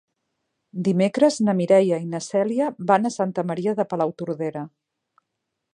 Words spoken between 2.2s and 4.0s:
Cèlia van a Santa Maria de